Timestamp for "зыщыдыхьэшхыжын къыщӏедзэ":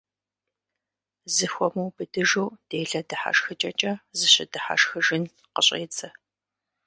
4.17-6.09